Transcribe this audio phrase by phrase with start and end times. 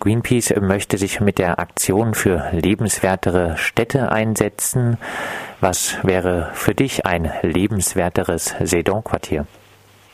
[0.00, 4.96] Greenpeace möchte sich mit der Aktion für lebenswertere Städte einsetzen.
[5.60, 9.46] Was wäre für dich ein lebenswerteres Sedan-Quartier?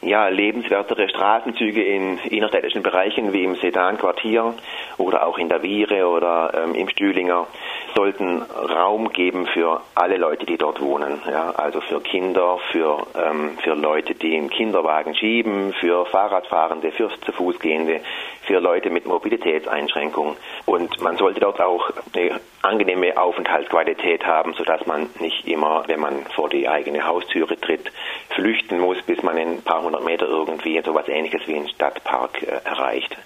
[0.06, 4.54] ja, lebenswertere Straßenzüge in innerstädtischen Bereichen wie im Sedan-Quartier
[4.98, 7.46] oder auch in der Viere oder ähm, im Stühlinger
[7.94, 11.20] sollten Raum geben für alle Leute, die dort wohnen.
[11.28, 17.10] Ja, also für Kinder, für, ähm, für Leute, die einen Kinderwagen schieben, für Fahrradfahrende, für
[17.24, 18.00] zu Fuß gehende,
[18.46, 20.36] für Leute mit Mobilitätseinschränkungen.
[20.64, 26.24] Und man sollte dort auch eine angenehme Aufenthaltsqualität haben, sodass man nicht immer, wenn man
[26.34, 27.92] vor die eigene Haustüre tritt,
[28.30, 31.68] flüchten muss, bis man in ein paar hundert Meter irgendwie so etwas ähnliches wie einen
[31.68, 33.16] Stadtpark äh, erreicht.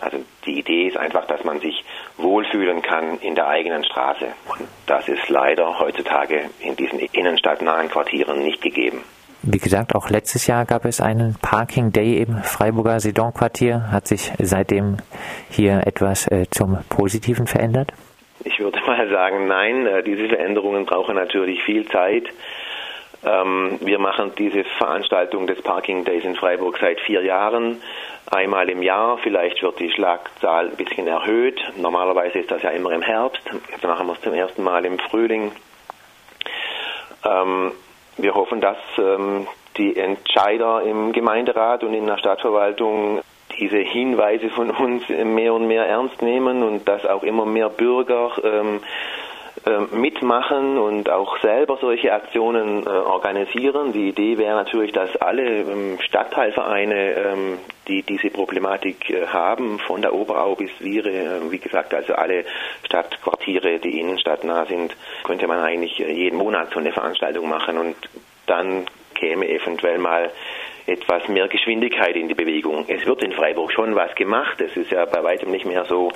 [0.00, 1.84] Also die Idee ist einfach, dass man sich
[2.16, 4.32] wohlfühlen kann in der eigenen Straße.
[4.48, 9.04] Und das ist leider heutzutage in diesen innenstadtnahen Quartieren nicht gegeben.
[9.42, 13.90] Wie gesagt, auch letztes Jahr gab es einen Parking Day im Freiburger Sedon-Quartier.
[13.90, 14.98] Hat sich seitdem
[15.48, 17.92] hier etwas äh, zum Positiven verändert?
[18.44, 19.86] Ich würde mal sagen, nein.
[19.86, 22.24] Äh, diese Veränderungen brauchen natürlich viel Zeit.
[23.24, 27.80] Ähm, wir machen diese Veranstaltung des Parking Days in Freiburg seit vier Jahren.
[28.30, 31.58] Einmal im Jahr, vielleicht wird die Schlagzahl ein bisschen erhöht.
[31.78, 33.42] Normalerweise ist das ja immer im Herbst.
[33.70, 35.52] Jetzt machen wir es zum ersten Mal im Frühling.
[37.24, 37.72] Ähm,
[38.16, 43.20] wir hoffen, dass ähm, die Entscheider im Gemeinderat und in der Stadtverwaltung
[43.58, 48.32] diese Hinweise von uns mehr und mehr ernst nehmen und dass auch immer mehr Bürger
[48.42, 48.80] ähm,
[49.92, 53.92] mitmachen und auch selber solche Aktionen äh, organisieren.
[53.92, 60.02] Die Idee wäre natürlich, dass alle ähm, Stadtteilvereine, ähm, die diese Problematik äh, haben, von
[60.02, 62.44] der Oberau bis Viere, äh, wie gesagt, also alle
[62.84, 67.96] Stadtquartiere, die innenstadtnah sind, könnte man eigentlich jeden Monat so eine Veranstaltung machen und
[68.46, 70.30] dann käme eventuell mal
[70.90, 72.84] etwas mehr Geschwindigkeit in die Bewegung.
[72.88, 74.60] Es wird in Freiburg schon was gemacht.
[74.60, 76.10] Es ist ja bei weitem nicht mehr so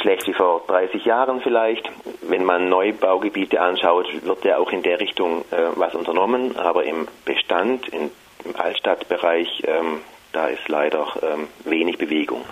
[0.00, 1.88] schlecht wie vor 30 Jahren vielleicht.
[2.22, 6.56] Wenn man Neubaugebiete anschaut, wird ja auch in der Richtung äh, was unternommen.
[6.56, 8.10] Aber im Bestand, in,
[8.44, 10.00] im Altstadtbereich, ähm,
[10.32, 12.42] da ist leider ähm, wenig Bewegung.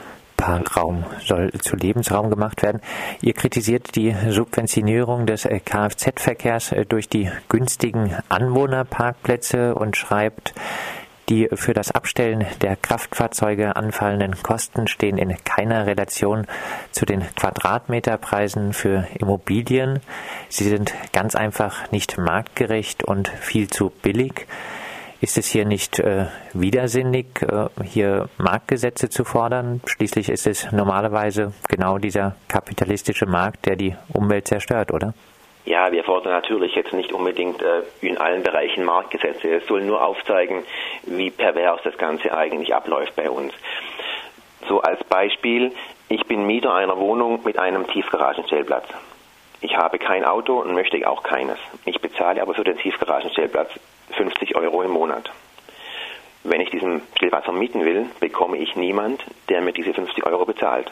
[0.42, 2.80] Parkraum soll zu Lebensraum gemacht werden.
[3.20, 10.52] Ihr kritisiert die Subventionierung des äh, Kfz-Verkehrs äh, durch die günstigen Anwohnerparkplätze und schreibt,
[11.32, 16.46] die für das Abstellen der Kraftfahrzeuge anfallenden Kosten stehen in keiner Relation
[16.90, 20.00] zu den Quadratmeterpreisen für Immobilien.
[20.50, 24.46] Sie sind ganz einfach nicht marktgerecht und viel zu billig.
[25.22, 29.80] Ist es hier nicht äh, widersinnig, äh, hier Marktgesetze zu fordern?
[29.86, 35.14] Schließlich ist es normalerweise genau dieser kapitalistische Markt, der die Umwelt zerstört, oder?
[35.64, 39.48] Ja, wir fordern natürlich jetzt nicht unbedingt äh, in allen Bereichen Marktgesetze.
[39.48, 40.64] Es soll nur aufzeigen,
[41.04, 43.54] wie pervers das Ganze eigentlich abläuft bei uns.
[44.68, 45.72] So als Beispiel,
[46.08, 48.86] ich bin Mieter einer Wohnung mit einem Tiefgaragenstellplatz.
[49.60, 51.58] Ich habe kein Auto und möchte auch keines.
[51.84, 53.70] Ich bezahle aber für den Tiefgaragenstellplatz
[54.16, 55.30] 50 Euro im Monat.
[56.42, 60.90] Wenn ich diesen Stellplatz vermieten will, bekomme ich niemand, der mir diese 50 Euro bezahlt.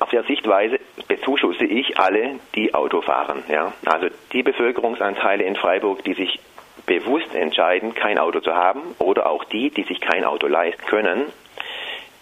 [0.00, 3.44] Auf der Sichtweise bezuschusse ich alle, die Auto fahren.
[3.48, 3.72] Ja?
[3.84, 6.40] Also die Bevölkerungsanteile in Freiburg, die sich
[6.86, 11.26] bewusst entscheiden, kein Auto zu haben, oder auch die, die sich kein Auto leisten können,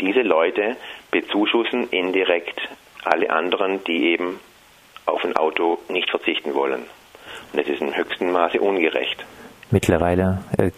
[0.00, 0.76] diese Leute
[1.10, 2.60] bezuschussen indirekt
[3.04, 4.40] alle anderen, die eben
[5.06, 6.82] auf ein Auto nicht verzichten wollen.
[7.52, 9.24] Und das ist in höchstem Maße ungerecht.
[9.70, 10.70] Mittlerweile äh,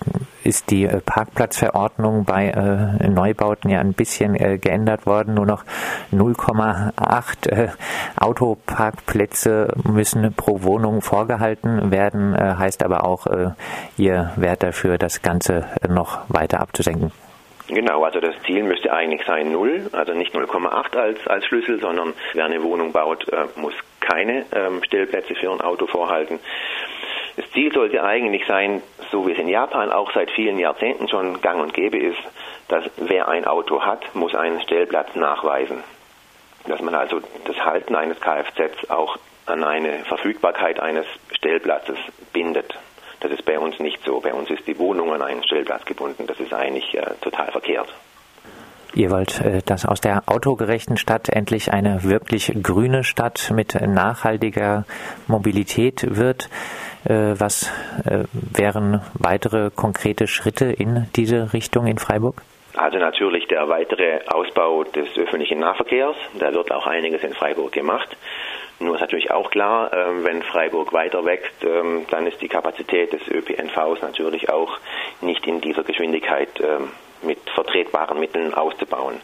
[0.51, 5.35] ist die äh, Parkplatzverordnung bei äh, Neubauten ja ein bisschen äh, geändert worden.
[5.35, 5.65] Nur noch
[6.13, 7.69] 0,8 äh,
[8.17, 13.27] Autoparkplätze müssen pro Wohnung vorgehalten werden, äh, heißt aber auch,
[13.97, 17.13] ihr Wert dafür, das Ganze noch weiter abzusenken.
[17.69, 22.15] Genau, also das Ziel müsste eigentlich sein null, also nicht 0,8 als, als Schlüssel, sondern
[22.33, 23.25] wer eine Wohnung baut,
[23.55, 26.41] muss keine ähm, Stellplätze für ein Auto vorhalten.
[27.41, 31.41] Das Ziel sollte eigentlich sein, so wie es in Japan auch seit vielen Jahrzehnten schon
[31.41, 32.19] gang und gäbe ist,
[32.69, 35.83] dass wer ein Auto hat, muss einen Stellplatz nachweisen.
[36.67, 39.17] Dass man also das Halten eines Kfz auch
[39.47, 41.97] an eine Verfügbarkeit eines Stellplatzes
[42.35, 42.75] bindet.
[43.21, 44.21] Das ist bei uns nicht so.
[44.21, 46.27] Bei uns ist die Wohnung an einen Stellplatz gebunden.
[46.27, 47.89] Das ist eigentlich äh, total verkehrt.
[48.95, 54.85] Ihr wollt, äh, dass aus der autogerechten Stadt endlich eine wirklich grüne Stadt mit nachhaltiger
[55.27, 56.51] Mobilität wird.
[57.05, 57.71] Äh, was
[58.05, 62.43] äh, wären weitere konkrete Schritte in diese Richtung in Freiburg?
[62.77, 66.17] Also natürlich der weitere Ausbau des öffentlichen Nahverkehrs.
[66.39, 68.17] Da wird auch einiges in Freiburg gemacht.
[68.79, 73.13] Nur ist natürlich auch klar, ähm, wenn Freiburg weiter wächst, ähm, dann ist die Kapazität
[73.13, 74.79] des ÖPNVs natürlich auch
[75.21, 76.91] nicht in dieser Geschwindigkeit ähm,
[77.23, 79.21] mit vertretbaren Mitteln auszubauen.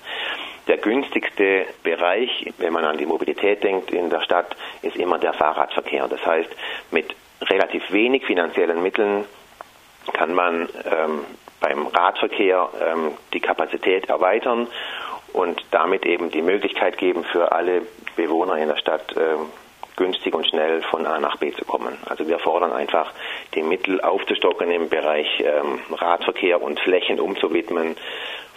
[0.69, 5.33] der günstigste Bereich, wenn man an die Mobilität denkt in der Stadt, ist immer der
[5.33, 6.09] Fahrradverkehr.
[6.09, 6.51] Das heißt,
[6.91, 9.25] mit relativ wenig finanziellen Mitteln
[10.13, 11.25] kann man ähm,
[11.61, 14.69] beim Radverkehr ähm, die Kapazität erweitern
[15.33, 17.83] und damit eben die Möglichkeit geben für alle
[18.17, 19.51] Bewohner in der Stadt ähm,
[19.97, 21.97] günstig und schnell von A nach B zu kommen.
[22.07, 23.13] Also wir fordern einfach,
[23.55, 27.97] die Mittel aufzustocken im Bereich ähm, Radverkehr und Flächen umzuwidmen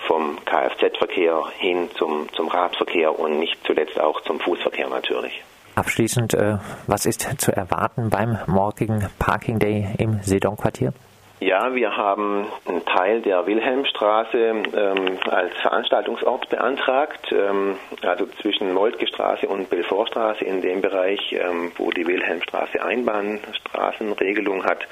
[0.07, 5.43] vom Kfz-Verkehr hin zum, zum Radverkehr und nicht zuletzt auch zum Fußverkehr natürlich.
[5.79, 10.91] Abschließend, äh, was ist zu erwarten beim morgigen Parking Day im Sedon-Quartier?
[11.39, 19.07] Ja, wir haben einen Teil der Wilhelmstraße ähm, als Veranstaltungsort beantragt, ähm, also zwischen Moltke
[19.07, 24.85] Straße und Belfortstraße in dem Bereich, ähm, wo die Wilhelmstraße Einbahnstraßenregelung hat.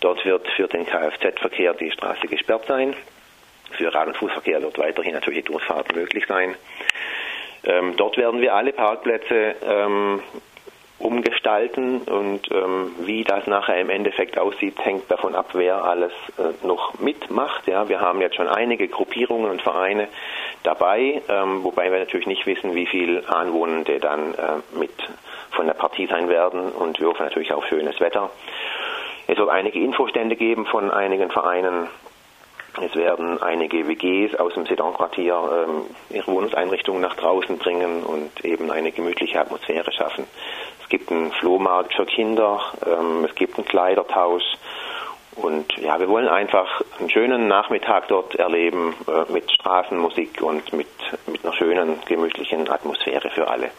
[0.00, 2.94] Dort wird für den Kfz-Verkehr die Straße gesperrt sein.
[3.70, 6.56] Für Rad- und Fußverkehr wird weiterhin natürlich Durchfahrt möglich sein.
[7.66, 10.22] Ähm, dort werden wir alle Parkplätze ähm,
[10.98, 16.66] umgestalten und ähm, wie das nachher im Endeffekt aussieht, hängt davon ab, wer alles äh,
[16.66, 17.66] noch mitmacht.
[17.66, 20.08] Ja, wir haben jetzt schon einige Gruppierungen und Vereine
[20.62, 24.92] dabei, ähm, wobei wir natürlich nicht wissen, wie viele Anwohnende dann äh, mit
[25.50, 28.30] von der Partie sein werden und wir hoffen natürlich auf schönes Wetter.
[29.26, 31.88] Es wird einige Infostände geben von einigen Vereinen.
[32.82, 38.70] Es werden einige WGs aus dem Sedan-Quartier ähm, ihre Wohnungseinrichtungen nach draußen bringen und eben
[38.70, 40.26] eine gemütliche Atmosphäre schaffen.
[40.82, 44.44] Es gibt einen Flohmarkt für Kinder, ähm, es gibt einen Kleidertausch.
[45.36, 50.88] Und ja, wir wollen einfach einen schönen Nachmittag dort erleben äh, mit Straßenmusik und mit,
[51.26, 53.70] mit einer schönen, gemütlichen Atmosphäre für alle.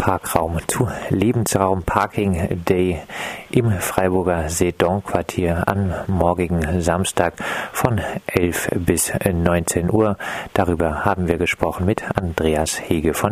[0.00, 3.02] Parkraum zu Lebensraum Parking Day
[3.50, 7.34] im Freiburger Sedon-Quartier am morgigen Samstag
[7.70, 10.16] von 11 bis 19 Uhr.
[10.54, 13.28] Darüber haben wir gesprochen mit Andreas Hege von